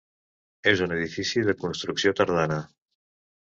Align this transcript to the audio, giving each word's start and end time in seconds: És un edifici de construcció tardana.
És 0.71 0.81
un 0.85 0.95
edifici 0.95 1.45
de 1.51 1.55
construcció 1.65 2.17
tardana. 2.23 2.61